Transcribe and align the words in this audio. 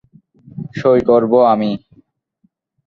সই 0.75 0.99
করব 1.01 1.33
আমি। 1.53 1.71